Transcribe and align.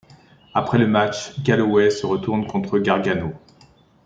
Après 0.55 0.79
le 0.79 0.87
match, 0.87 1.39
Galloway 1.43 1.91
se 1.91 2.07
retourne 2.07 2.47
contre 2.47 2.79
Gargano. 2.79 3.33